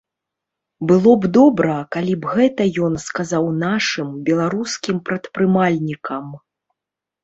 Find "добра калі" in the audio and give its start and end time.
1.37-2.13